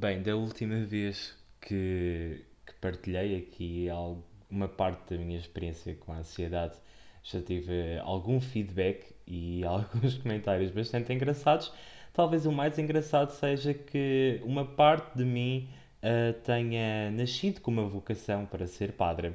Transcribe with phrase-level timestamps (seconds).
[0.00, 3.88] Bem, da última vez que, que partilhei aqui
[4.48, 6.76] uma parte da minha experiência com a ansiedade,
[7.20, 11.72] já tive algum feedback e alguns comentários bastante engraçados.
[12.12, 15.68] Talvez o mais engraçado seja que uma parte de mim
[16.00, 19.34] ah, tenha nascido com uma vocação para ser padre.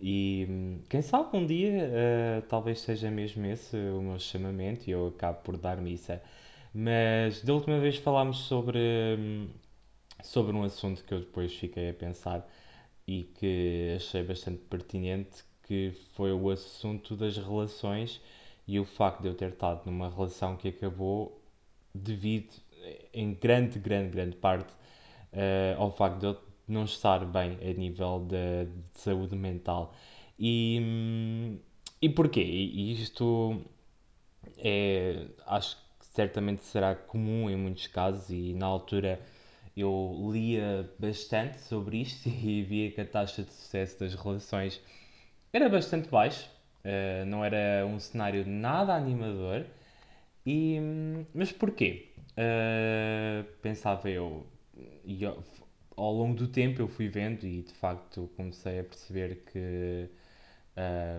[0.00, 1.90] E hum, quem sabe um dia,
[2.38, 6.22] ah, talvez seja mesmo esse o meu chamamento e eu acabo por dar missa.
[6.72, 8.78] Mas da última vez falámos sobre,
[9.18, 9.48] hum,
[10.22, 12.48] sobre um assunto que eu depois fiquei a pensar
[13.06, 18.20] e que achei bastante pertinente, que foi o assunto das relações
[18.66, 21.40] e o facto de eu ter estado numa relação que acabou
[21.94, 22.54] devido,
[23.12, 24.72] em grande, grande, grande parte,
[25.32, 29.92] eh, ao facto de eu não estar bem a nível de, de saúde mental.
[30.38, 31.58] E,
[32.00, 32.42] e porquê?
[32.42, 33.60] E isto
[34.58, 39.20] é, acho que certamente será comum em muitos casos e na altura
[39.76, 44.80] eu lia bastante sobre isto e via que a taxa de sucesso das relações
[45.52, 46.48] era bastante baixo,
[46.84, 49.66] eh, não era um cenário nada animador.
[50.46, 50.78] E,
[51.34, 52.08] mas porquê?
[52.36, 54.46] Eh, pensava eu,
[55.04, 55.42] e ao
[56.00, 60.08] ao longo do tempo eu fui vendo e de facto comecei a perceber que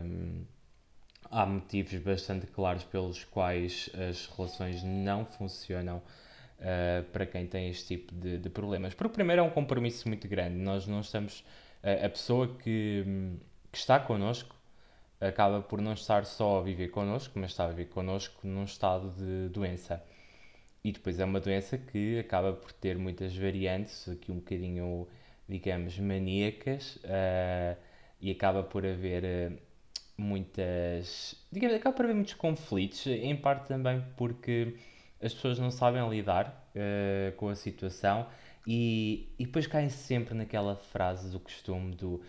[0.03, 0.43] hum,
[1.29, 6.01] há motivos bastante claros pelos quais as relações não funcionam
[6.61, 8.93] uh, para quem tem este tipo de, de, problemas.
[8.93, 10.55] Porque, primeiro, é um compromisso muito grande.
[10.55, 11.41] Nós não estamos.
[11.83, 13.03] Uh, a pessoa que,
[13.71, 14.55] que está connosco
[15.19, 19.11] acaba por não estar só a viver connosco, mas está a viver connosco num estado
[19.11, 20.03] de doença.
[20.83, 25.07] E depois é uma doença que acaba por ter muitas variantes, aqui um bocadinho,
[25.47, 27.77] digamos, maníacas, uh,
[28.19, 29.59] e acaba por haver
[30.17, 31.35] muitas.
[31.51, 34.75] Digamos, acaba por haver muitos conflitos, em parte também porque
[35.21, 38.27] as pessoas não sabem lidar uh, com a situação
[38.67, 42.21] e, e depois caem sempre naquela frase do costume do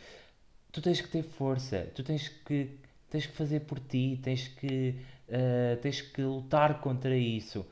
[0.73, 2.79] tu tens que ter força, tu tens que,
[3.11, 4.97] tens que fazer por ti, tens que,
[5.29, 7.65] uh, tens que lutar contra isso.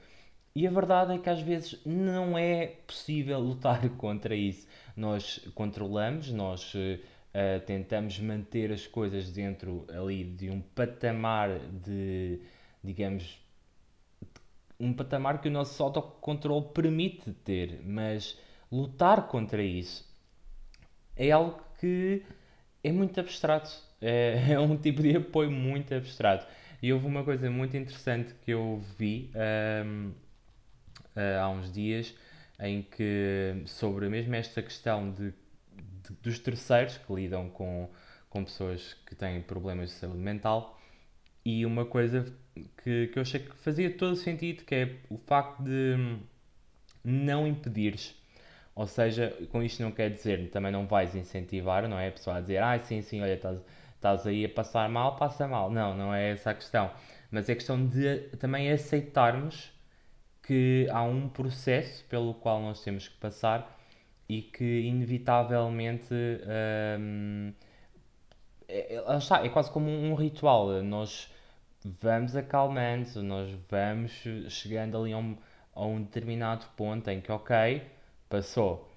[0.54, 4.69] E a verdade é que às vezes não é possível lutar contra isso.
[4.94, 12.41] Nós controlamos, nós uh, tentamos manter as coisas dentro ali de um patamar de,
[12.84, 13.38] digamos,
[14.80, 18.38] um patamar que o nosso autocontrole permite ter, mas
[18.72, 20.08] lutar contra isso
[21.16, 22.22] é algo que
[22.82, 23.70] é muito abstrato.
[24.00, 26.46] É, é um tipo de apoio muito abstrato.
[26.82, 29.30] E houve uma coisa muito interessante que eu vi
[29.84, 30.12] um,
[31.38, 32.14] há uns dias
[32.58, 37.91] em que sobre mesmo esta questão de, de, dos terceiros que lidam com,
[38.30, 40.80] com pessoas que têm problemas de saúde mental
[41.44, 42.24] e uma coisa
[42.82, 46.19] que, que eu achei que fazia todo sentido que é o facto de
[47.04, 48.21] não impedires
[48.75, 52.09] ou seja, com isto não quer dizer, também não vais incentivar, não é?
[52.09, 53.60] A pessoa a dizer, ah, sim, sim, olha, estás,
[53.94, 55.71] estás aí a passar mal, passa mal.
[55.71, 56.91] Não, não é essa a questão.
[57.31, 59.71] Mas é questão de também aceitarmos
[60.42, 63.78] que há um processo pelo qual nós temos que passar
[64.28, 66.15] e que inevitavelmente
[66.98, 67.53] hum,
[68.69, 70.82] é, é, é quase como um ritual.
[70.82, 71.31] Nós
[71.84, 74.12] vamos acalmando, nós vamos
[74.48, 75.36] chegando ali a um,
[75.74, 77.82] a um determinado ponto em que, ok,
[78.28, 78.88] passou,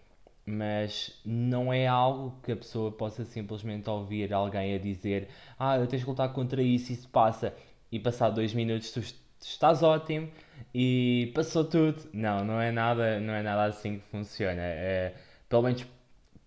[0.46, 5.88] mas não é algo que a pessoa possa simplesmente ouvir alguém a dizer: Ah, eu
[5.88, 7.56] tens que lutar contra isso, isso passa,
[7.92, 9.00] e passar dois minutos tu
[9.42, 10.30] estás ótimo
[10.74, 12.10] e passou tudo.
[12.14, 14.62] Não, não é nada, não é nada assim que funciona.
[14.62, 15.14] É,
[15.48, 15.86] pelo menos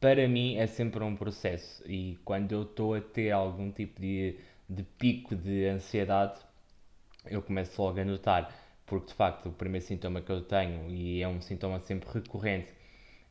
[0.00, 4.36] para mim é sempre um processo e quando eu estou a ter algum tipo de,
[4.68, 6.40] de pico de ansiedade,
[7.26, 8.54] eu começo logo a notar,
[8.84, 12.72] porque de facto o primeiro sintoma que eu tenho, e é um sintoma sempre recorrente,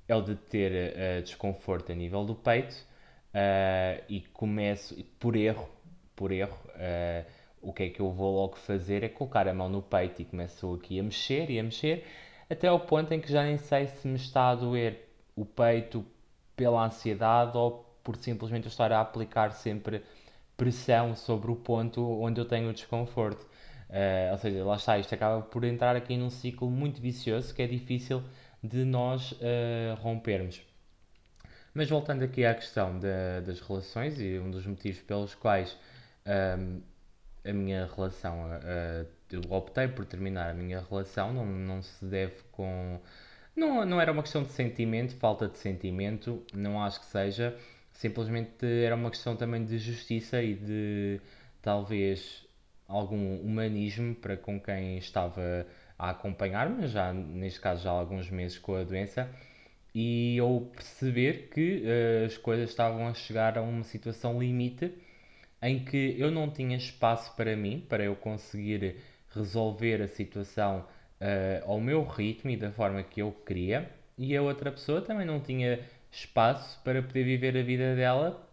[0.07, 5.69] é o de ter uh, desconforto a nível do peito uh, e começo, por erro,
[6.15, 7.25] por erro, uh,
[7.61, 10.25] o que é que eu vou logo fazer é colocar a mão no peito e
[10.25, 12.05] começo aqui a mexer e a mexer
[12.49, 16.05] até ao ponto em que já nem sei se me está a doer o peito
[16.55, 20.03] pela ansiedade ou por simplesmente eu estar a aplicar sempre
[20.57, 23.43] pressão sobre o ponto onde eu tenho o desconforto.
[23.89, 27.61] Uh, ou seja, lá está, isto acaba por entrar aqui num ciclo muito vicioso que
[27.61, 28.23] é difícil
[28.63, 30.61] de nós uh, rompermos.
[31.73, 35.77] Mas voltando aqui à questão das relações e um dos motivos pelos quais
[36.25, 36.81] um,
[37.47, 42.35] a minha relação, uh, eu optei por terminar a minha relação, não, não se deve
[42.51, 42.99] com.
[43.55, 47.55] Não, não era uma questão de sentimento, falta de sentimento, não acho que seja.
[47.95, 51.21] Simplesmente era uma questão também de justiça e de
[51.61, 52.45] talvez
[52.87, 55.65] algum humanismo para com quem estava
[55.97, 59.29] a acompanhar-me, já neste caso já há alguns meses com a doença,
[59.93, 64.91] e eu perceber que uh, as coisas estavam a chegar a uma situação limite
[65.61, 68.97] em que eu não tinha espaço para mim, para eu conseguir
[69.33, 70.85] resolver a situação
[71.21, 75.25] uh, ao meu ritmo e da forma que eu queria, e a outra pessoa também
[75.25, 75.79] não tinha
[76.15, 78.47] espaço para poder viver a vida dela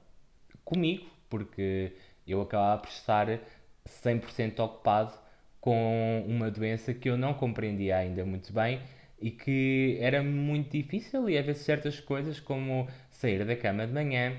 [0.65, 1.93] comigo, porque
[2.27, 3.41] eu acabava por estar
[3.87, 5.13] 100% ocupado
[5.61, 8.81] com uma doença que eu não compreendia ainda muito bem
[9.21, 14.37] e que era muito difícil e vezes certas coisas como sair da cama de manhã,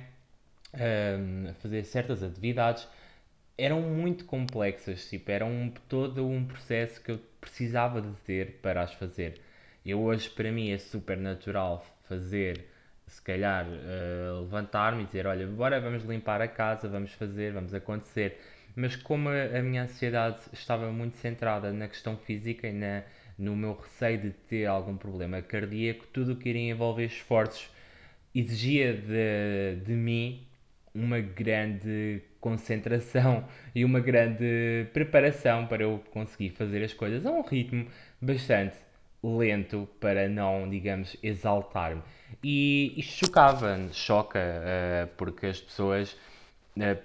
[0.74, 2.88] um, fazer certas atividades
[3.58, 8.82] eram muito complexas, tipo, era um, todo um processo que eu precisava de ter para
[8.82, 9.40] as fazer.
[9.86, 12.66] Eu hoje, para mim, é super natural fazer,
[13.14, 17.74] se calhar, uh, levantar-me e dizer, olha, bora, vamos limpar a casa, vamos fazer, vamos
[17.74, 18.40] acontecer.
[18.76, 23.04] Mas como a, a minha ansiedade estava muito centrada na questão física e na,
[23.38, 27.70] no meu receio de ter algum problema cardíaco, tudo o que iria envolver esforços
[28.34, 30.48] exigia de, de mim
[30.94, 37.42] uma grande concentração e uma grande preparação para eu conseguir fazer as coisas a um
[37.42, 37.88] ritmo
[38.22, 38.76] bastante
[39.24, 42.02] lento para não, digamos, exaltar-me.
[42.44, 46.18] E isto chocava, choca, uh, porque as pessoas
[46.78, 47.02] uh,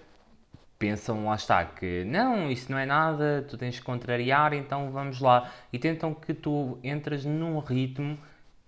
[0.79, 5.21] pensam, lá está, que não, isso não é nada, tu tens que contrariar, então vamos
[5.21, 5.51] lá.
[5.73, 8.19] E tentam que tu entras num ritmo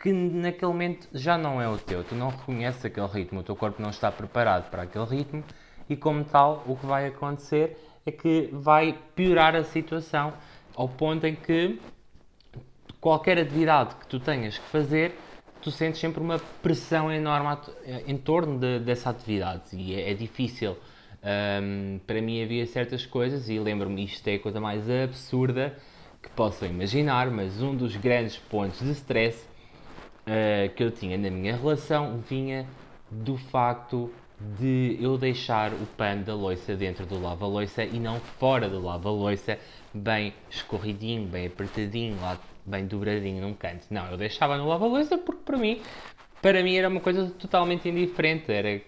[0.03, 3.55] que naquele momento já não é o teu, tu não reconheces aquele ritmo, o teu
[3.55, 5.45] corpo não está preparado para aquele ritmo
[5.89, 7.77] e, como tal, o que vai acontecer
[8.07, 10.33] é que vai piorar a situação
[10.75, 11.79] ao ponto em que
[13.01, 15.17] qualquer atividade que tu tenhas que fazer,
[15.61, 17.57] tu sentes sempre uma pressão enorme
[18.07, 20.77] em torno de, dessa atividade e é, é difícil.
[21.23, 25.77] Um, para mim havia certas coisas e lembro-me isto é a coisa mais absurda
[26.23, 29.47] que possam imaginar, mas um dos grandes pontos de stress
[30.27, 32.67] uh, que eu tinha na minha relação vinha
[33.11, 34.11] do facto
[34.59, 39.59] de eu deixar o pano da loiça dentro do lava-loiça e não fora do lava-loiça,
[39.93, 42.39] bem escorridinho, bem apertadinho, lá
[42.71, 43.87] bem dobradinho num canto.
[43.91, 45.81] Não, eu deixava no lava-loiça porque para mim,
[46.41, 48.51] para mim era uma coisa totalmente indiferente.
[48.51, 48.81] Era,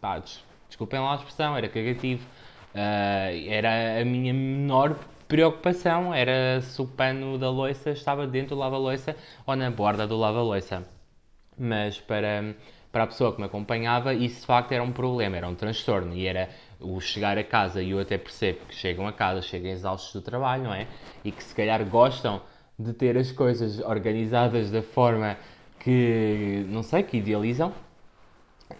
[0.00, 0.22] pá,
[0.68, 2.24] desculpem lá a expressão, era cagativo.
[2.74, 4.96] Uh, era a minha menor
[5.32, 10.14] preocupação era se o pano da loiça estava dentro do lava-loiça ou na borda do
[10.14, 10.86] lava-loiça.
[11.58, 12.54] Mas para,
[12.90, 16.14] para a pessoa que me acompanhava, isso de facto era um problema, era um transtorno.
[16.14, 19.70] E era o chegar a casa, e eu até percebo que chegam a casa, chegam
[19.70, 20.86] exaustos do trabalho, não é?
[21.24, 22.42] E que se calhar gostam
[22.82, 25.36] de ter as coisas organizadas da forma
[25.78, 27.72] que, não sei, que idealizam.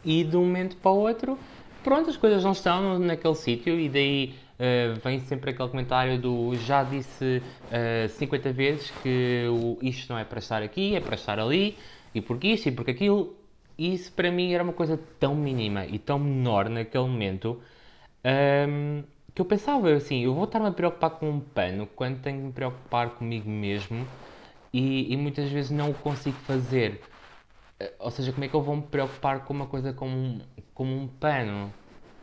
[0.05, 1.39] E de um momento para o outro,
[1.83, 6.55] pronto, as coisas não estão naquele sítio e daí uh, vem sempre aquele comentário do
[6.57, 11.01] já disse uh, eh, 50 vezes que o, isto não é para estar aqui, é
[11.01, 11.77] para estar ali,
[12.15, 13.37] e porque isto e porque aquilo.
[13.79, 17.59] Isso para mim era uma coisa tão mínima e tão menor naquele momento
[18.23, 19.05] um, ehm,
[19.35, 22.45] que eu pensava assim: eu vou estar-me a preocupar com um pano quando tenho de
[22.47, 24.07] me preocupar comigo mesmo
[24.73, 27.01] e, e muitas vezes não o consigo fazer.
[27.81, 30.41] Eh, ou seja, como é que eu vou me preocupar com uma coisa como um,
[30.75, 31.73] como um pano,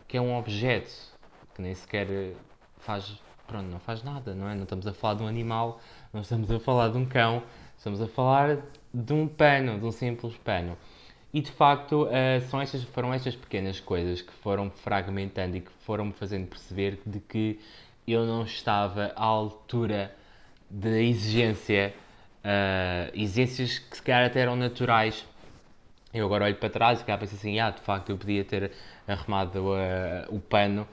[0.08, 1.10] que é um objeto?
[1.60, 2.08] que nem sequer
[2.78, 4.56] faz, pronto, não faz nada, não é?
[4.56, 5.82] Não estamos a falar de um animal,
[6.14, 7.44] não estamos a falar de um cão,
[7.78, 8.60] estamos a falar
[8.94, 10.78] de um pano, de um simples pano.
[11.32, 15.72] E de facto uh, são estas, foram estas pequenas coisas que foram fragmentando e que
[15.82, 17.60] foram me fazendo perceber de que
[18.08, 20.16] eu não estava à altura
[20.68, 21.94] da exigência,
[22.44, 25.24] uh, exigências que se calhar até eram naturais.
[26.12, 28.72] Eu agora olho para trás e cá penso assim, ah, de facto eu podia ter
[29.08, 30.88] arrumado uh, o pano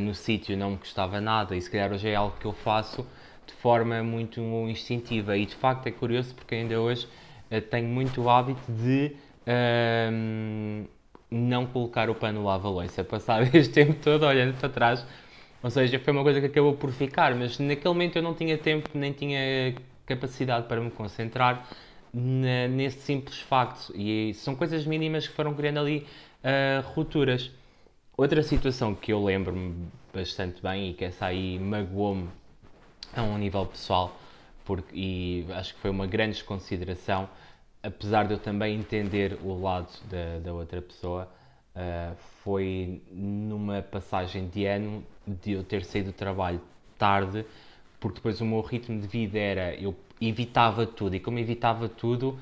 [0.00, 3.06] no sítio não me custava nada e se calhar hoje é algo que eu faço
[3.46, 7.06] de forma muito instintiva e de facto é curioso porque ainda hoje
[7.70, 9.14] tenho muito hábito de
[9.48, 10.88] uh,
[11.30, 15.06] não colocar o pano lava-louça, passar este tempo todo olhando para trás,
[15.62, 18.56] ou seja, foi uma coisa que acabou por ficar, mas naquele momento eu não tinha
[18.56, 19.74] tempo nem tinha
[20.06, 21.66] capacidade para me concentrar
[22.12, 26.06] na, nesse simples facto e são coisas mínimas que foram criando ali
[26.44, 27.50] uh, rupturas.
[28.16, 32.28] Outra situação que eu lembro-me bastante bem e que essa aí magoou-me
[33.14, 34.18] a um nível pessoal,
[34.64, 37.28] porque, e acho que foi uma grande desconsideração,
[37.82, 41.28] apesar de eu também entender o lado da, da outra pessoa,
[41.74, 46.60] uh, foi numa passagem de ano de eu ter saído do trabalho
[46.96, 47.44] tarde,
[48.00, 52.38] porque depois o meu ritmo de vida era eu evitava tudo e como evitava tudo,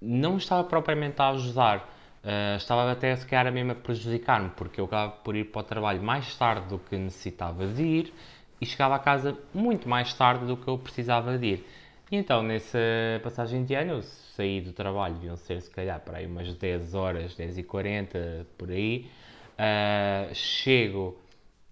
[0.00, 1.88] não estava propriamente a ajudar
[2.22, 5.64] Uh, estava até se calhar mesmo a prejudicar-me, porque eu acabava por ir para o
[5.64, 8.14] trabalho mais tarde do que necessitava de ir
[8.60, 11.66] e chegava a casa muito mais tarde do que eu precisava de ir.
[12.12, 12.78] E então, nessa
[13.22, 17.34] passagem de ano, saí do trabalho, deviam ser se calhar para aí umas 10 horas,
[17.34, 19.06] 10 e 40 por aí.
[19.54, 21.16] Uh, chego,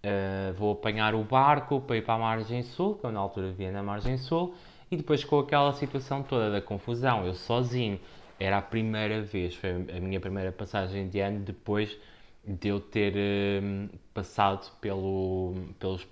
[0.02, 3.52] uh, vou apanhar o barco para ir para a margem sul, que eu na altura
[3.52, 4.54] via na margem sul,
[4.90, 8.00] e depois com aquela situação toda da confusão, eu sozinho,
[8.38, 11.98] era a primeira vez, foi a minha primeira passagem de ano depois
[12.46, 16.08] de eu ter uh, passado pelo, pelos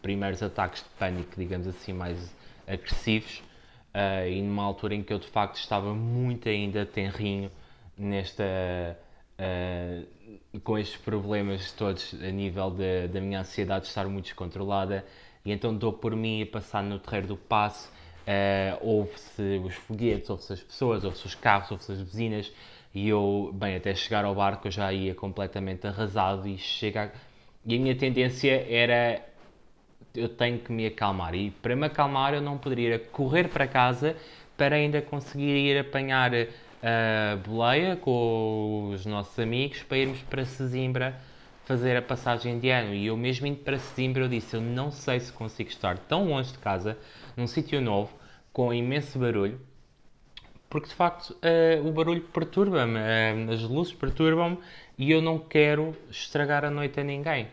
[0.00, 2.34] primeiros ataques de pânico, digamos assim, mais
[2.66, 3.42] agressivos,
[3.96, 7.50] uh, e numa altura em que eu de facto estava muito ainda tenrinho
[7.96, 8.44] nesta.
[9.38, 10.06] Uh,
[10.60, 15.04] com estes problemas todos a nível de, da minha ansiedade estar muito descontrolada,
[15.44, 17.90] e então dou por mim a passar no terreiro do passo.
[18.26, 22.52] Uh, ouve-se os foguetes, ouve-se as pessoas, ouve-se os carros, ouve-se as buzinas,
[22.92, 27.12] e eu, bem, até chegar ao barco eu já ia completamente arrasado e chega
[27.66, 29.20] e a minha tendência era
[30.16, 34.16] eu tenho que me acalmar e para me acalmar eu não poderia correr para casa
[34.56, 36.32] para ainda conseguir ir apanhar
[36.82, 41.20] a boleia com os nossos amigos para irmos para Sesimbra
[41.64, 42.94] fazer a passagem de ano.
[42.94, 46.28] E eu mesmo indo para Sesimbra eu disse, eu não sei se consigo estar tão
[46.28, 46.96] longe de casa,
[47.36, 48.12] num sítio novo,
[48.52, 49.60] com imenso barulho,
[50.70, 54.58] porque de facto uh, o barulho perturba-me, uh, as luzes perturbam-me
[54.96, 57.48] e eu não quero estragar a noite a ninguém.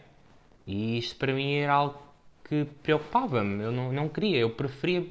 [0.65, 2.00] E isto para mim era algo
[2.44, 5.06] que preocupava-me, eu não, não queria, eu preferia,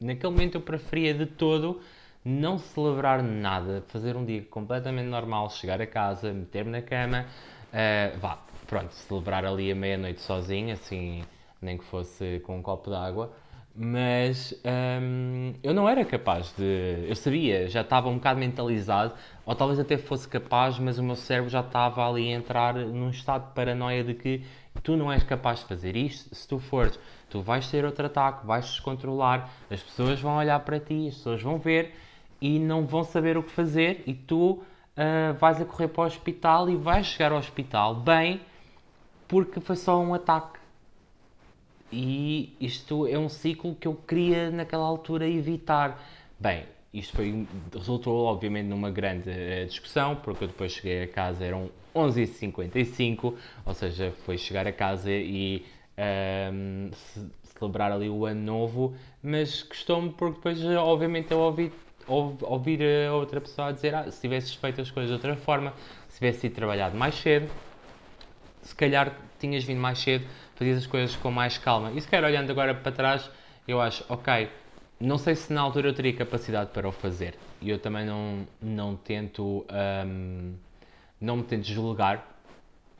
[0.00, 1.80] naquele momento eu preferia de todo
[2.24, 7.26] não celebrar nada, fazer um dia completamente normal, chegar a casa, meter-me na cama,
[7.72, 11.22] uh, vá, pronto, celebrar ali a meia-noite sozinho, assim,
[11.60, 13.32] nem que fosse com um copo de água
[13.80, 14.52] mas
[15.00, 17.06] hum, eu não era capaz de.
[17.08, 19.14] Eu sabia, já estava um bocado mentalizado,
[19.46, 23.10] ou talvez até fosse capaz, mas o meu cérebro já estava ali a entrar num
[23.10, 24.44] estado de paranoia de que
[24.82, 26.34] tu não és capaz de fazer isto.
[26.34, 26.98] Se tu fores,
[27.30, 31.40] tu vais ter outro ataque, vais descontrolar, as pessoas vão olhar para ti, as pessoas
[31.40, 31.94] vão ver
[32.40, 36.06] e não vão saber o que fazer, e tu uh, vais a correr para o
[36.06, 38.40] hospital e vais chegar ao hospital bem
[39.28, 40.57] porque foi só um ataque
[41.92, 46.02] e isto é um ciclo que eu queria naquela altura evitar.
[46.38, 51.44] Bem, isto foi, resultou obviamente numa grande uh, discussão, porque eu depois cheguei a casa,
[51.44, 55.64] eram 11h55, ou seja, foi chegar a casa e
[55.96, 56.90] um, ehm,
[57.58, 61.72] celebrar ali o ano novo, mas gostou-me porque depois obviamente eu ouvi
[62.08, 65.74] ouvir a outra pessoa a dizer ah, se tivesses feito as coisas de outra forma,
[66.08, 67.50] se tivesse ido trabalhado mais cedo,
[68.62, 70.24] se calhar tinhas vindo mais cedo,
[70.58, 71.92] fazias as coisas com mais calma.
[71.92, 73.30] E se calhar olhando agora para trás,
[73.66, 74.50] eu acho, ok,
[74.98, 77.38] não sei se na altura eu teria capacidade para o fazer.
[77.60, 79.64] E eu também não, não tento,
[80.04, 80.54] um,
[81.20, 82.36] não me tento julgar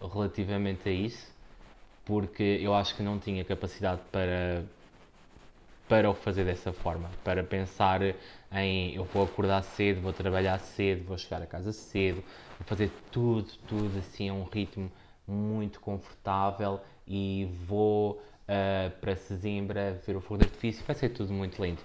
[0.00, 1.34] relativamente a isso,
[2.04, 4.64] porque eu acho que não tinha capacidade para,
[5.88, 8.00] para o fazer dessa forma, para pensar
[8.52, 12.22] em eu vou acordar cedo, vou trabalhar cedo, vou chegar a casa cedo,
[12.58, 14.90] vou fazer tudo, tudo assim a um ritmo
[15.30, 21.32] muito confortável e vou uh, para Sesimbra ver o fogo de artifício, vai ser tudo
[21.32, 21.80] muito lindo.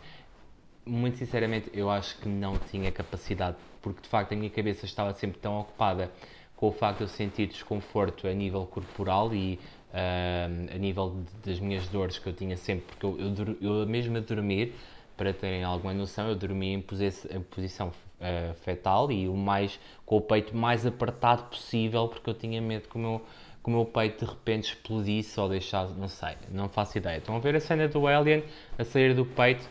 [0.85, 5.13] Muito sinceramente, eu acho que não tinha capacidade, porque de facto a minha cabeça estava
[5.13, 6.11] sempre tão ocupada
[6.55, 9.59] com o facto de eu sentir desconforto a nível corporal e
[9.93, 13.17] uh, a nível de, das minhas dores que eu tinha sempre, porque eu,
[13.61, 14.73] eu, eu mesmo a dormir,
[15.15, 16.83] para terem alguma noção, eu dormia em,
[17.31, 17.91] em posição
[18.23, 22.87] uh, fetal e o mais com o peito mais apertado possível, porque eu tinha medo
[22.87, 23.21] que o meu
[23.63, 27.19] que o meu peito de repente explodisse ou deixasse, não sei, não faço ideia.
[27.19, 28.43] Estão a ver a cena do Alien
[28.77, 29.63] a sair do peito?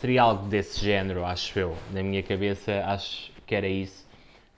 [0.00, 1.76] Seria algo desse género, acho eu.
[1.92, 4.04] Na minha cabeça, acho que era isso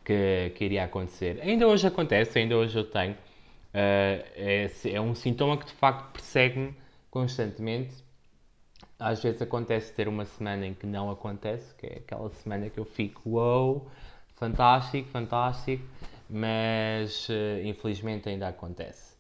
[0.03, 1.39] que, que iria acontecer.
[1.43, 3.13] Ainda hoje acontece, ainda hoje eu tenho.
[3.13, 6.75] Uh, é, é um sintoma que de facto persegue-me
[7.11, 7.95] constantemente.
[8.99, 12.79] Às vezes acontece ter uma semana em que não acontece, que é aquela semana que
[12.79, 13.87] eu fico, wow,
[14.35, 15.85] fantástico, fantástico
[16.29, 19.15] mas uh, infelizmente ainda acontece.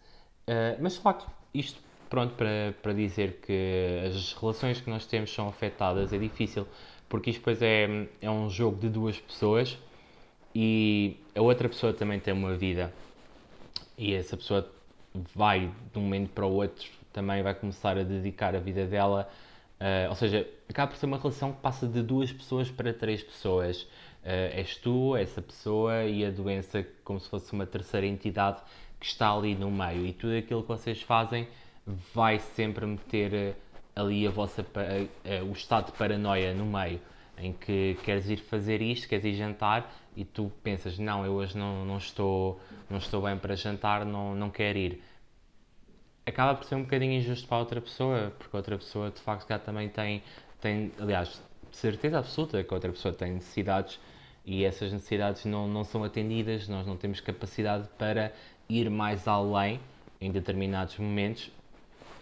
[0.46, 1.80] Uh, mas de facto, isto
[2.10, 6.66] pronto para, para dizer que as relações que nós temos são afetadas é difícil,
[7.08, 9.78] porque isto depois é, é um jogo de duas pessoas
[10.54, 12.92] e a outra pessoa também tem uma vida
[13.96, 14.70] e essa pessoa
[15.34, 19.28] vai de um momento para o outro também vai começar a dedicar a vida dela,
[19.80, 23.22] uh, ou seja, acaba por ser uma relação que passa de duas pessoas para três
[23.22, 23.82] pessoas.
[24.22, 28.60] Uh, és tu, essa pessoa e a doença como se fosse uma terceira entidade
[29.00, 30.06] que está ali no meio.
[30.06, 31.48] E tudo aquilo que vocês fazem
[32.14, 33.54] vai sempre meter eh,
[33.96, 34.66] ali a vossa,
[35.48, 37.00] o estado de paranoia no meio,
[37.38, 41.56] em que queres ir fazer isto, queres ir jantar e tu pensas, não, eu hoje
[41.56, 45.02] não, não, estou, não estou bem para jantar, não, não quero ir.
[46.28, 49.58] Acaba por ser um bocadinho injusto para outra pessoa, porque outra pessoa de facto já
[49.58, 50.22] também tem
[50.60, 51.40] tem, aliás,
[51.72, 53.98] certeza absoluta que outra pessoa tem necessidades
[54.44, 58.32] e essas necessidades não, não são atendidas, nós não temos capacidade para
[58.68, 59.80] ir mais além
[60.20, 61.50] em determinados momentos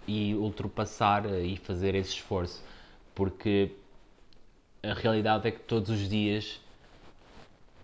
[0.06, 2.62] e ultrapassar e fazer esse esforço,
[3.14, 3.72] porque
[4.82, 6.60] a realidade é que todos os dias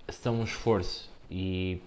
[0.08, 1.80] são um esforço e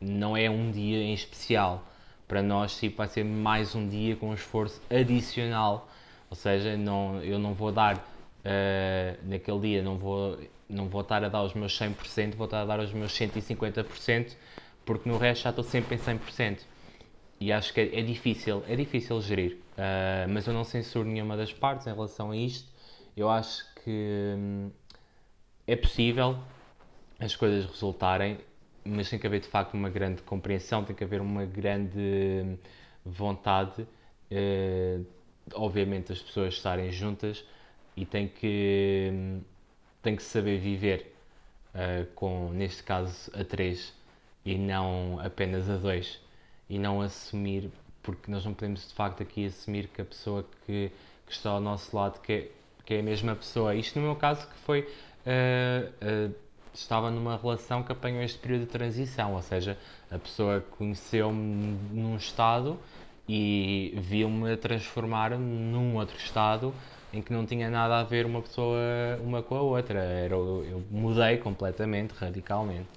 [0.00, 1.84] não é um dia em especial.
[2.26, 5.88] Para nós, sim, vai ser mais um dia com um esforço adicional.
[6.30, 10.38] Ou seja, não, eu não vou dar uh, naquele dia, não vou,
[10.68, 14.34] não vou estar a dar os meus 100%, vou estar a dar os meus 150%,
[14.84, 16.60] porque no resto já estou sempre em 100%.
[17.40, 19.58] E acho que é, é difícil, é difícil gerir.
[19.72, 22.70] Uh, mas eu não censuro nenhuma das partes em relação a isto.
[23.16, 24.70] Eu acho que hum,
[25.66, 26.38] é possível
[27.18, 28.38] as coisas resultarem,
[28.84, 32.56] mas tem que haver de facto uma grande compreensão, tem que haver uma grande
[33.04, 35.06] vontade, uh,
[35.54, 37.44] obviamente, as pessoas estarem juntas
[37.96, 39.40] e tem que,
[40.02, 41.14] tem que saber viver
[41.74, 43.94] uh, com, neste caso, a três
[44.44, 46.20] e não apenas a dois
[46.68, 47.70] e não assumir,
[48.02, 50.90] porque nós não podemos de facto aqui assumir que a pessoa que,
[51.26, 52.48] que está ao nosso lado que é,
[52.84, 53.74] que é a mesma pessoa.
[53.74, 56.34] Isto no meu caso que foi uh, uh,
[56.74, 59.78] estava numa relação que apanhou este período de transição, ou seja,
[60.10, 62.78] a pessoa conheceu-me num estado
[63.28, 66.74] e viu-me transformar num outro estado
[67.12, 68.78] em que não tinha nada a ver uma pessoa
[69.22, 69.98] uma com a outra.
[69.98, 72.88] Era, eu mudei completamente, radicalmente.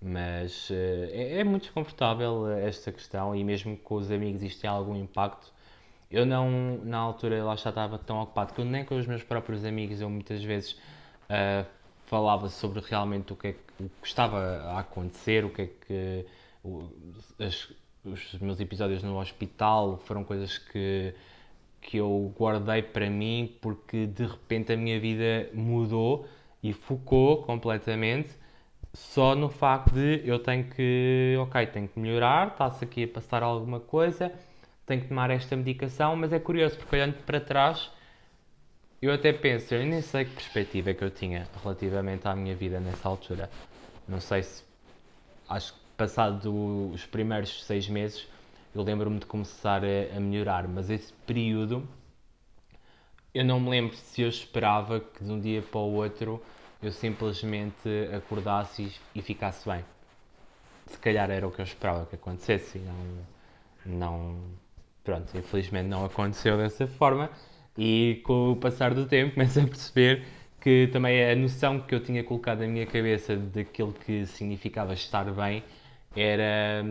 [0.00, 0.74] Mas uh,
[1.10, 5.52] é, é, muito desconfortável esta questão e mesmo com os amigos isto tem algum impacto.
[6.10, 9.22] Eu não, na altura, lá já estava tão ocupado que eu nem com os meus
[9.22, 10.72] próprios amigos eu muitas vezes
[11.28, 11.66] uh,
[12.08, 15.66] falava sobre realmente o que é que, o que estava a acontecer, o que é
[15.66, 16.26] que
[17.38, 17.72] as,
[18.04, 21.14] os meus episódios no hospital foram coisas que,
[21.80, 26.26] que eu guardei para mim porque de repente a minha vida mudou
[26.62, 28.30] e focou completamente
[28.92, 33.42] só no facto de eu tenho que, ok, tenho que melhorar, está-se aqui a passar
[33.42, 34.32] alguma coisa,
[34.86, 37.90] tenho que tomar esta medicação, mas é curioso porque olhando para trás
[39.00, 42.54] eu até penso, eu nem sei que perspectiva é que eu tinha relativamente à minha
[42.54, 43.48] vida nessa altura.
[44.08, 44.64] Não sei se.
[45.48, 48.26] Acho que passado os primeiros seis meses
[48.74, 51.88] eu lembro-me de começar a, a, melhorar, mas esse período
[53.34, 56.42] eu não me lembro se eu esperava que de um dia para o outro
[56.82, 58.82] eu simplesmente acordasse
[59.14, 59.84] e, e ficasse bem.
[60.86, 63.96] Se calhar era o que eu esperava que acontecesse e não.
[63.98, 64.40] não
[65.04, 67.30] pronto, infelizmente não aconteceu dessa forma
[67.78, 70.24] e com o passar do tempo começo a perceber
[70.60, 75.24] que também a noção que eu tinha colocado na minha cabeça daquilo que significava estar
[75.32, 75.62] bem
[76.16, 76.84] era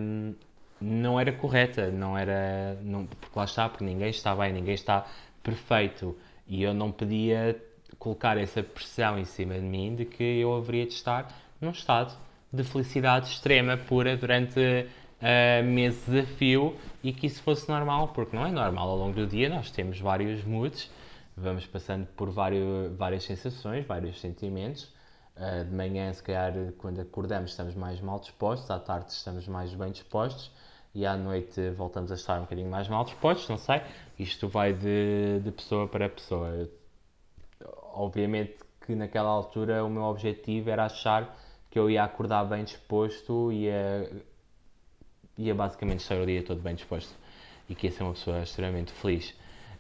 [0.80, 5.06] não era correta, não era não, porque lá está, porque ninguém está bem, ninguém está
[5.44, 6.16] perfeito.
[6.48, 7.60] E eu não podia
[8.00, 12.16] colocar essa pressão em cima de mim de que eu haveria de estar num estado
[12.54, 14.88] de felicidade extrema, pura durante
[15.22, 16.22] uh, meses de
[17.04, 18.90] e que isso fosse normal, porque não é normal.
[18.90, 20.90] Ao longo do dia nós temos vários moods,
[21.36, 24.96] vamos passando por vários, várias sensações, vários sentimentos.
[25.36, 29.74] Uh, de manhã, se calhar, quando acordamos, estamos mais mal dispostos, à tarde, estamos mais
[29.74, 30.52] bem dispostos
[30.96, 33.82] e à noite voltamos a estar um bocadinho mais mal dispostos, não sei.
[34.18, 36.68] Isto vai de, de pessoa para pessoa.
[37.94, 41.38] Obviamente que naquela altura o meu objetivo era achar
[41.70, 44.10] que eu ia acordar bem disposto ia
[45.38, 47.14] ia basicamente estar o dia todo bem disposto
[47.70, 49.34] e que ia ser uma pessoa extremamente feliz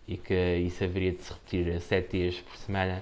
[0.07, 3.01] e que isso haveria de se repetir sete dias por semana.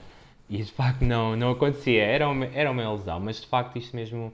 [0.50, 3.96] E de facto não, não acontecia, era uma, era uma ilusão, mas de facto isto
[3.96, 4.32] mesmo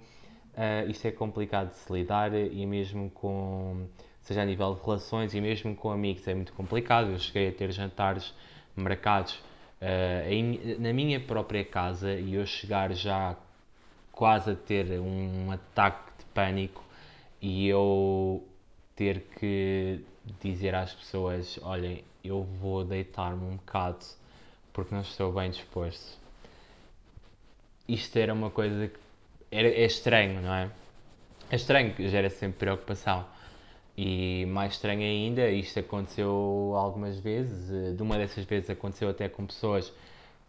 [0.54, 3.88] uh, isto é complicado de se lidar e mesmo com,
[4.22, 7.52] seja a nível de relações e mesmo com amigos é muito complicado, eu cheguei a
[7.52, 8.34] ter jantares
[8.76, 9.36] marcados
[9.82, 13.36] uh, em, na minha própria casa e eu chegar já
[14.12, 16.84] quase a ter um ataque de pânico
[17.42, 18.48] e eu
[18.96, 20.06] ter que
[20.40, 24.06] dizer às pessoas: olhem, eu vou deitar-me um bocado
[24.72, 26.20] porque não estou bem disposto.
[27.88, 29.00] Isto era uma coisa que
[29.52, 30.72] era, é estranho, não é?
[31.50, 33.26] É estranho, gera sempre preocupação.
[33.98, 37.96] E mais estranho ainda, isto aconteceu algumas vezes.
[37.98, 39.92] De uma dessas vezes aconteceu até com pessoas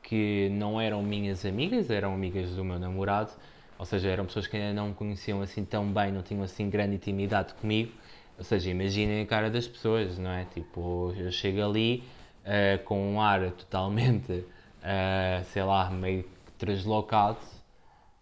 [0.03, 3.33] que não eram minhas amigas, eram amigas do meu namorado
[3.79, 6.69] ou seja, eram pessoas que ainda não me conheciam assim tão bem, não tinham assim
[6.71, 7.93] grande intimidade comigo.
[8.39, 10.45] Ou seja, imaginem a cara das pessoas, não é?
[10.47, 12.03] Tipo, eu chego ali
[12.45, 16.25] uh, com um ar totalmente, uh, sei lá, meio
[16.59, 17.39] deslocado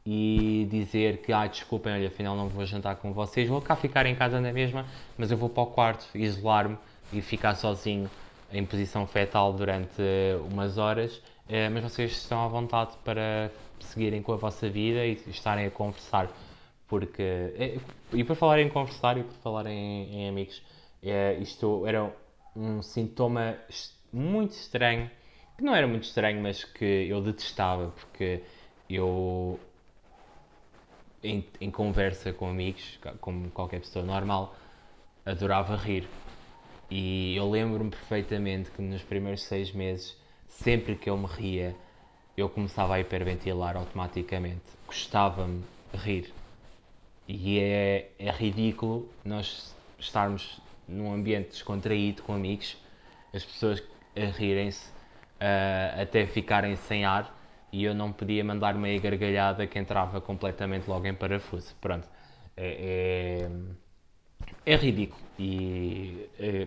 [0.04, 4.06] e dizer que, ah, desculpem, olha, afinal não vou jantar com vocês, vou cá ficar
[4.06, 4.86] em casa na mesma,
[5.16, 6.78] mas eu vou para o quarto isolar-me
[7.12, 8.10] e ficar sozinho
[8.52, 10.02] em posição fetal durante
[10.50, 11.20] umas horas
[11.72, 16.30] mas vocês estão à vontade para seguirem com a vossa vida e estarem a conversar.
[16.86, 17.78] Porque,
[18.12, 20.62] e por falar em conversar e por falar em, em amigos,
[21.40, 22.12] isto era
[22.54, 23.56] um sintoma
[24.12, 25.10] muito estranho,
[25.56, 28.42] que não era muito estranho, mas que eu detestava, porque
[28.88, 29.58] eu,
[31.22, 34.54] em, em conversa com amigos, como qualquer pessoa normal,
[35.24, 36.08] adorava rir.
[36.90, 40.19] E eu lembro-me perfeitamente que nos primeiros seis meses,
[40.50, 41.74] sempre que eu me ria,
[42.36, 44.62] eu começava a hiperventilar automaticamente.
[44.86, 45.62] Gostava-me
[45.94, 46.32] rir.
[47.26, 52.76] E é, é ridículo nós estarmos num ambiente descontraído com amigos,
[53.32, 53.82] as pessoas
[54.16, 57.36] a rirem-se uh, até ficarem sem ar
[57.72, 61.74] e eu não podia mandar meia gargalhada que entrava completamente logo em parafuso.
[61.80, 62.08] Pronto.
[62.56, 63.46] É,
[64.66, 66.66] é, é ridículo e é,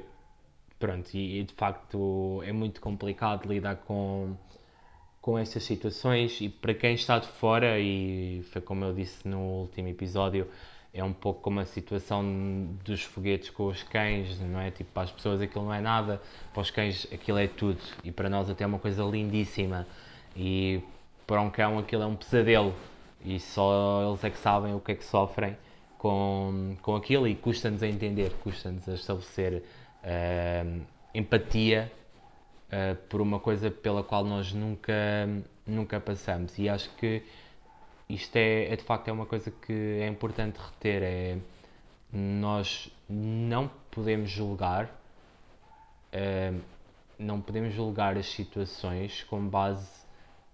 [0.83, 4.35] pronto, e, e, de facto é muito complicado lidar com,
[5.21, 9.39] com estas situações e para quem está de fora, e foi como eu disse no
[9.61, 10.45] último episódio,
[10.93, 12.21] é um pouco como a situação
[12.83, 14.71] dos foguetes com os cães, não é?
[14.71, 17.79] Tipo, para as pessoas aquilo não é nada, para os cães aquilo é tudo.
[18.03, 19.87] E para nós até é uma coisa lindíssima.
[20.35, 20.81] E
[21.25, 22.75] para um cão aquilo é um pesadelo.
[23.23, 25.55] E só eles é que sabem o que é que sofrem
[25.97, 29.63] com, com aquilo e custa-nos a entender, custa-nos a estabelecer
[30.03, 30.81] uh,
[31.13, 31.91] empatia
[32.67, 34.93] uh, por uma coisa pela qual nós nunca,
[35.65, 36.57] nunca passamos.
[36.57, 37.23] E acho que
[38.09, 41.37] isto é, é, de facto é uma coisa que é importante reter é
[42.11, 44.85] nós não podemos julgar
[46.13, 46.61] uh,
[47.17, 49.89] não podemos julgar as situações com base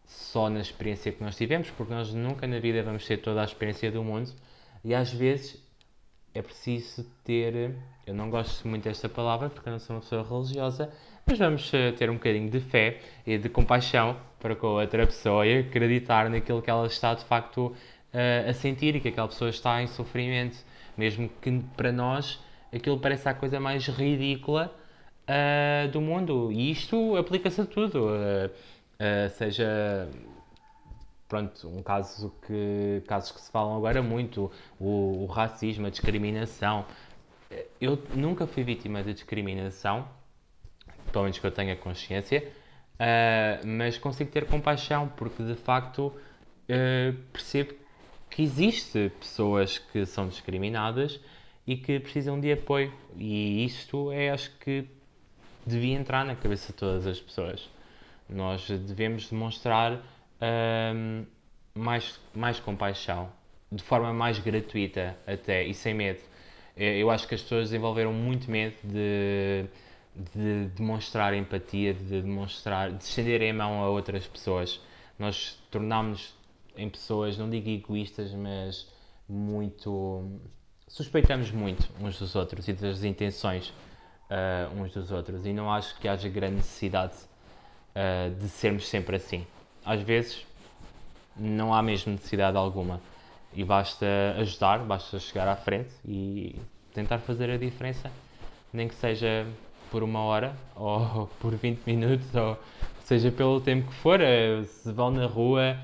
[0.05, 3.43] só na experiência que nós tivemos porque nós nunca na vida vamos ter toda a
[3.43, 4.31] experiência do mundo
[4.85, 5.61] e às vezes
[6.33, 10.23] é preciso ter eu não gosto muito desta palavra porque eu não sou uma pessoa
[10.27, 10.91] religiosa
[11.29, 15.05] mas vamos uh, ter um bocadinho de fé e de compaixão para com a outra
[15.05, 19.27] pessoa e acreditar naquilo que ela está de facto uh, a sentir e que aquela
[19.27, 20.57] pessoa está em sofrimento,
[20.97, 22.39] mesmo que para nós
[22.73, 24.73] aquilo pareça a coisa mais ridícula
[25.27, 26.51] uh, do mundo.
[26.51, 28.07] E isto aplica-se a tudo,
[29.37, 30.09] seja
[31.29, 36.85] pronto, um caso que casos que se falam agora muito, o, o racismo, a discriminação.
[37.79, 40.07] Eu nunca fui vítima de discriminação,
[41.11, 42.51] pelo menos que eu tenha consciência,
[42.95, 47.75] uh, mas consigo ter compaixão porque de facto uh, percebo
[48.29, 51.19] que existe pessoas que são discriminadas
[51.65, 54.87] e que precisam de apoio e isto é acho que
[55.65, 57.69] devia entrar na cabeça de todas as pessoas.
[58.27, 59.99] Nós devemos demonstrar
[60.41, 61.25] uh,
[61.73, 63.31] mais, mais compaixão,
[63.71, 66.21] de forma mais gratuita até e sem medo.
[66.75, 69.67] Eu acho que as pessoas desenvolveram muito medo de
[70.15, 74.79] de demonstrar empatia, de demonstrar, de estender a mão a outras pessoas.
[75.17, 76.33] Nós tornámos
[76.75, 78.87] em pessoas, não digo egoístas, mas
[79.27, 80.39] muito.
[80.87, 83.69] suspeitamos muito uns dos outros e das intenções
[84.29, 85.45] uh, uns dos outros.
[85.45, 87.15] E não acho que haja grande necessidade
[87.95, 89.45] uh, de sermos sempre assim.
[89.89, 90.45] Às vezes
[91.35, 93.01] não há mesmo necessidade alguma.
[93.55, 94.05] E basta
[94.37, 96.55] ajudar, basta chegar à frente e
[96.93, 98.11] tentar fazer a diferença,
[98.71, 99.47] nem que seja
[99.89, 102.55] por uma hora ou por 20 minutos, ou
[103.03, 105.75] seja pelo tempo que for, eh, se vão na rua,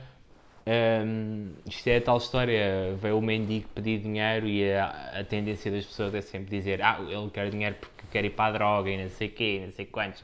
[0.67, 5.23] um, ehm, isto é a tal história, veio o mendigo pedir dinheiro e a, a,
[5.23, 8.51] tendência das pessoas é sempre dizer ah, ele quer dinheiro porque quer ir para a
[8.51, 10.23] droga e não sei o quê, não sei quantos.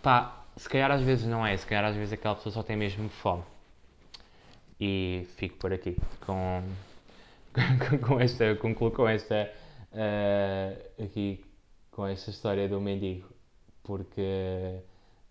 [0.00, 2.76] Pá, se calhar às vezes não é, se calhar às vezes aquela pessoa só tem
[2.76, 3.42] mesmo fome.
[4.80, 6.62] E fico por aqui com,
[7.54, 9.50] com, com esta, concluo com esta
[9.92, 11.44] uh, aqui
[11.90, 13.28] com esta história do mendigo,
[13.82, 14.80] porque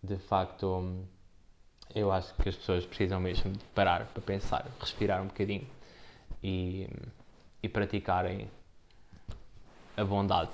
[0.02, 1.06] de facto
[1.94, 5.68] eu acho que as pessoas precisam mesmo de parar para pensar, respirar um bocadinho
[6.42, 6.88] e,
[7.62, 8.50] e praticarem
[9.98, 10.52] a bondade.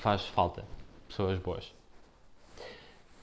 [0.00, 0.64] Faz falta
[1.08, 1.72] pessoas boas.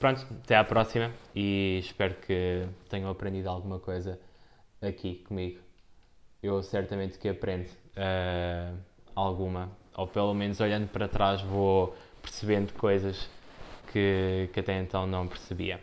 [0.04, 4.20] Pronto, até à próxima e espero que tenham aprendido alguma coisa
[4.82, 5.58] aqui comigo.
[6.42, 8.76] Eu certamente que aprendo uh,
[9.16, 13.30] alguma ou pelo menos olhando para trás vou percebendo coisas
[13.90, 15.80] que, que até então não percebia.